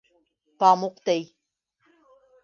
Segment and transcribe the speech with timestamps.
[0.63, 1.15] Тамуҡ, ти.